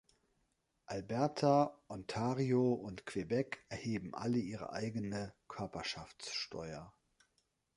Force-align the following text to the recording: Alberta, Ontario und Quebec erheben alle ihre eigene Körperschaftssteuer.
Alberta, 0.87 1.73
Ontario 1.87 2.73
und 2.73 3.05
Quebec 3.05 3.63
erheben 3.69 4.15
alle 4.15 4.39
ihre 4.39 4.71
eigene 4.73 5.31
Körperschaftssteuer. 5.47 6.91